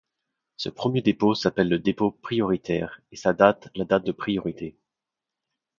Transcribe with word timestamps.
Ce 0.57 0.67
premier 0.69 1.03
dépôt 1.03 1.35
s'appelle 1.35 1.69
le 1.69 1.77
dépôt 1.77 2.09
prioritaire, 2.09 3.01
et 3.11 3.15
sa 3.15 3.33
date 3.33 3.69
la 3.75 3.85
date 3.85 4.03
de 4.03 4.11
priorité. 4.11 4.75